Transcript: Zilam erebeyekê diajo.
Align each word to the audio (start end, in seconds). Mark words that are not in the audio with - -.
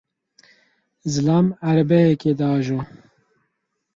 Zilam 1.11 1.47
erebeyekê 1.69 2.31
diajo. 2.39 2.79